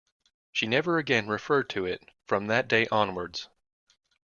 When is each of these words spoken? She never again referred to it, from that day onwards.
She 0.51 0.65
never 0.65 0.97
again 0.97 1.27
referred 1.27 1.69
to 1.69 1.85
it, 1.85 2.01
from 2.25 2.47
that 2.47 2.67
day 2.67 2.87
onwards. 2.87 3.49